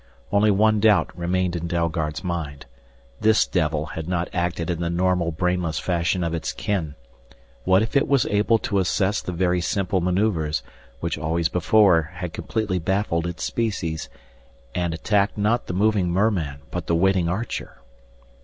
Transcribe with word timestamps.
Only 0.31 0.49
one 0.49 0.79
doubt 0.79 1.15
remained 1.15 1.55
in 1.55 1.67
Dalgard's 1.67 2.23
mind. 2.23 2.65
This 3.19 3.45
devil 3.45 3.85
had 3.85 4.07
not 4.09 4.33
acted 4.33 4.71
in 4.71 4.79
the 4.79 4.89
normal 4.89 5.31
brainless 5.31 5.77
fashion 5.77 6.23
of 6.23 6.33
its 6.33 6.53
kin. 6.53 6.95
What 7.65 7.83
if 7.83 7.95
it 7.95 8.07
was 8.07 8.25
able 8.25 8.57
to 8.57 8.79
assess 8.79 9.21
the 9.21 9.31
very 9.31 9.61
simple 9.61 10.01
maneuvers, 10.01 10.63
which 11.01 11.19
always 11.19 11.49
before 11.49 12.01
had 12.15 12.33
completely 12.33 12.79
baffled 12.79 13.27
its 13.27 13.43
species, 13.43 14.09
and 14.73 14.95
attacked 14.95 15.37
not 15.37 15.67
the 15.67 15.73
moving 15.75 16.09
merman 16.09 16.61
but 16.71 16.87
the 16.87 16.95
waiting 16.95 17.29
archer? 17.29 17.77